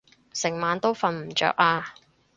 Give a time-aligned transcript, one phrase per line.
[0.33, 1.93] 成晚都瞓唔著啊